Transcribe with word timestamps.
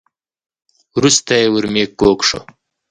وروسته 0.95 1.31
یې 1.39 1.47
ورمېږ 1.53 1.89
کوږ 1.99 2.19
شو. 2.27 2.39